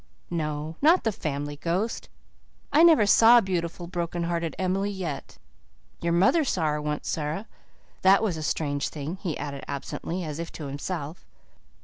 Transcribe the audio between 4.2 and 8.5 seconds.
hearted Emily yet. Your mother saw her once, Sara that was a